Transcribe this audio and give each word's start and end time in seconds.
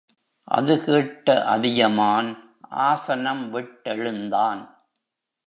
அதுகேட்ட 0.47 1.43
அதியமான் 1.45 2.29
ஆசனம் 2.69 3.43
விட்டெழுந்தான். 3.53 4.61